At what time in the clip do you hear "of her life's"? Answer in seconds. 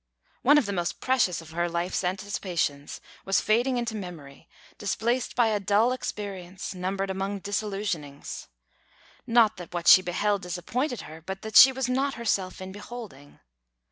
1.41-2.03